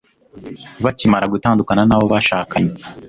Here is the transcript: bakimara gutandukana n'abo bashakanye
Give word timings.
bakimara 0.83 1.25
gutandukana 1.33 1.81
n'abo 1.85 2.05
bashakanye 2.13 2.71